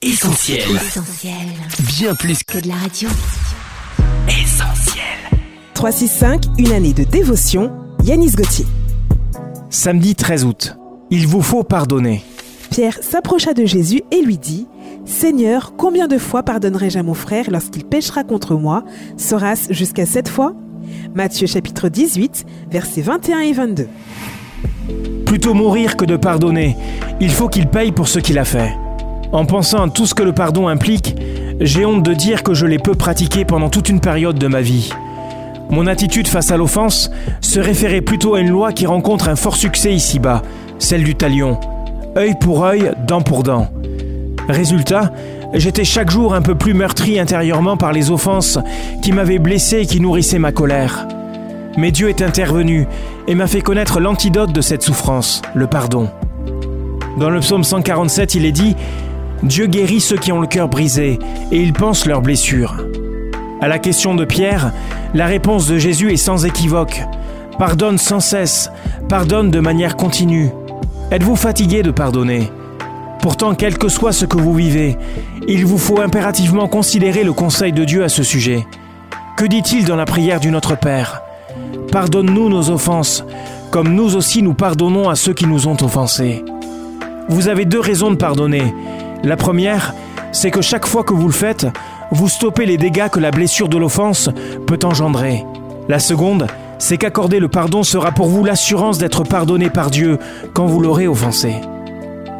Essentiel. 0.00 0.60
Essentiel. 0.76 1.34
Bien 1.98 2.14
plus 2.14 2.44
Que 2.44 2.60
de 2.60 2.68
la 2.68 2.76
radio. 2.76 3.08
qu'essentiel. 4.28 5.02
365, 5.74 6.44
une 6.56 6.70
année 6.70 6.92
de 6.92 7.02
dévotion, 7.02 7.72
Yanis 8.04 8.30
Gauthier. 8.30 8.64
Samedi 9.70 10.14
13 10.14 10.44
août. 10.44 10.76
Il 11.10 11.26
vous 11.26 11.42
faut 11.42 11.64
pardonner. 11.64 12.22
Pierre 12.70 12.96
s'approcha 13.02 13.54
de 13.54 13.66
Jésus 13.66 14.02
et 14.12 14.22
lui 14.22 14.38
dit 14.38 14.68
Seigneur, 15.04 15.72
combien 15.76 16.06
de 16.06 16.16
fois 16.16 16.44
pardonnerai-je 16.44 17.00
à 17.00 17.02
mon 17.02 17.14
frère 17.14 17.50
lorsqu'il 17.50 17.84
péchera 17.84 18.22
contre 18.22 18.54
moi? 18.54 18.84
Sera-ce 19.16 19.72
jusqu'à 19.72 20.06
sept 20.06 20.28
fois 20.28 20.54
Matthieu 21.16 21.48
chapitre 21.48 21.88
18, 21.88 22.46
versets 22.70 23.02
21 23.02 23.40
et 23.40 23.52
22. 23.52 23.88
Plutôt 25.26 25.54
mourir 25.54 25.96
que 25.96 26.04
de 26.04 26.16
pardonner. 26.16 26.76
Il 27.20 27.32
faut 27.32 27.48
qu'il 27.48 27.66
paye 27.66 27.90
pour 27.90 28.06
ce 28.06 28.20
qu'il 28.20 28.38
a 28.38 28.44
fait. 28.44 28.72
En 29.32 29.44
pensant 29.44 29.86
à 29.86 29.90
tout 29.90 30.06
ce 30.06 30.14
que 30.14 30.22
le 30.22 30.32
pardon 30.32 30.68
implique, 30.68 31.14
j'ai 31.60 31.84
honte 31.84 32.02
de 32.02 32.14
dire 32.14 32.42
que 32.42 32.54
je 32.54 32.64
l'ai 32.64 32.78
peu 32.78 32.94
pratiqué 32.94 33.44
pendant 33.44 33.68
toute 33.68 33.88
une 33.88 34.00
période 34.00 34.38
de 34.38 34.46
ma 34.46 34.62
vie. 34.62 34.90
Mon 35.70 35.86
attitude 35.86 36.28
face 36.28 36.50
à 36.50 36.56
l'offense 36.56 37.10
se 37.42 37.60
référait 37.60 38.00
plutôt 38.00 38.34
à 38.34 38.40
une 38.40 38.48
loi 38.48 38.72
qui 38.72 38.86
rencontre 38.86 39.28
un 39.28 39.36
fort 39.36 39.56
succès 39.56 39.92
ici-bas, 39.92 40.42
celle 40.78 41.04
du 41.04 41.14
talion. 41.14 41.60
Œil 42.16 42.36
pour 42.40 42.64
œil, 42.64 42.92
dent 43.06 43.20
pour 43.20 43.42
dent. 43.42 43.68
Résultat, 44.48 45.12
j'étais 45.52 45.84
chaque 45.84 46.10
jour 46.10 46.32
un 46.32 46.40
peu 46.40 46.54
plus 46.54 46.72
meurtri 46.72 47.18
intérieurement 47.20 47.76
par 47.76 47.92
les 47.92 48.10
offenses 48.10 48.58
qui 49.02 49.12
m'avaient 49.12 49.38
blessé 49.38 49.80
et 49.80 49.86
qui 49.86 50.00
nourrissaient 50.00 50.38
ma 50.38 50.52
colère. 50.52 51.06
Mais 51.76 51.90
Dieu 51.90 52.08
est 52.08 52.22
intervenu 52.22 52.86
et 53.26 53.34
m'a 53.34 53.46
fait 53.46 53.60
connaître 53.60 54.00
l'antidote 54.00 54.52
de 54.52 54.62
cette 54.62 54.82
souffrance, 54.82 55.42
le 55.54 55.66
pardon. 55.66 56.08
Dans 57.18 57.30
le 57.30 57.40
psaume 57.40 57.64
147, 57.64 58.36
il 58.36 58.46
est 58.46 58.52
dit 58.52 58.74
Dieu 59.42 59.66
guérit 59.66 60.00
ceux 60.00 60.16
qui 60.16 60.32
ont 60.32 60.40
le 60.40 60.46
cœur 60.46 60.68
brisé 60.68 61.18
et 61.52 61.62
il 61.62 61.72
pense 61.72 62.06
leurs 62.06 62.22
blessures. 62.22 62.76
À 63.60 63.68
la 63.68 63.78
question 63.78 64.14
de 64.14 64.24
Pierre, 64.24 64.72
la 65.14 65.26
réponse 65.26 65.66
de 65.66 65.78
Jésus 65.78 66.12
est 66.12 66.16
sans 66.16 66.44
équivoque. 66.44 67.02
Pardonne 67.58 67.98
sans 67.98 68.20
cesse, 68.20 68.70
pardonne 69.08 69.50
de 69.50 69.60
manière 69.60 69.96
continue. 69.96 70.50
Êtes-vous 71.10 71.36
fatigué 71.36 71.82
de 71.82 71.90
pardonner? 71.90 72.50
Pourtant, 73.20 73.54
quel 73.54 73.78
que 73.78 73.88
soit 73.88 74.12
ce 74.12 74.26
que 74.26 74.36
vous 74.36 74.54
vivez, 74.54 74.96
il 75.48 75.66
vous 75.66 75.78
faut 75.78 76.00
impérativement 76.00 76.68
considérer 76.68 77.24
le 77.24 77.32
conseil 77.32 77.72
de 77.72 77.84
Dieu 77.84 78.04
à 78.04 78.08
ce 78.08 78.22
sujet. 78.22 78.66
Que 79.36 79.44
dit-il 79.44 79.84
dans 79.84 79.96
la 79.96 80.04
prière 80.04 80.40
du 80.40 80.50
Notre 80.50 80.76
Père? 80.76 81.22
Pardonne-nous 81.90 82.48
nos 82.48 82.70
offenses, 82.70 83.24
comme 83.70 83.94
nous 83.94 84.14
aussi 84.14 84.42
nous 84.42 84.54
pardonnons 84.54 85.08
à 85.08 85.16
ceux 85.16 85.32
qui 85.32 85.46
nous 85.46 85.66
ont 85.66 85.76
offensés. 85.82 86.44
Vous 87.28 87.48
avez 87.48 87.64
deux 87.64 87.80
raisons 87.80 88.10
de 88.10 88.16
pardonner. 88.16 88.74
La 89.24 89.36
première, 89.36 89.94
c'est 90.32 90.50
que 90.50 90.60
chaque 90.60 90.86
fois 90.86 91.02
que 91.02 91.14
vous 91.14 91.26
le 91.26 91.32
faites, 91.32 91.66
vous 92.10 92.28
stoppez 92.28 92.66
les 92.66 92.76
dégâts 92.76 93.08
que 93.08 93.20
la 93.20 93.30
blessure 93.30 93.68
de 93.68 93.76
l'offense 93.76 94.30
peut 94.66 94.78
engendrer. 94.84 95.44
La 95.88 95.98
seconde, 95.98 96.46
c'est 96.78 96.96
qu'accorder 96.96 97.40
le 97.40 97.48
pardon 97.48 97.82
sera 97.82 98.12
pour 98.12 98.28
vous 98.28 98.44
l'assurance 98.44 98.98
d'être 98.98 99.24
pardonné 99.24 99.70
par 99.70 99.90
Dieu 99.90 100.18
quand 100.54 100.66
vous 100.66 100.80
l'aurez 100.80 101.08
offensé. 101.08 101.54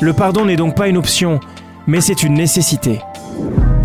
Le 0.00 0.12
pardon 0.12 0.44
n'est 0.44 0.56
donc 0.56 0.76
pas 0.76 0.88
une 0.88 0.98
option, 0.98 1.40
mais 1.86 2.00
c'est 2.00 2.22
une 2.22 2.34
nécessité. 2.34 3.00